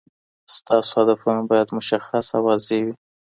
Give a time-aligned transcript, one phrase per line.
[0.55, 2.93] ستاسو هدفونه باید مشخص او واضح وي.